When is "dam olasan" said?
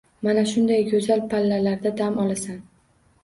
2.01-2.57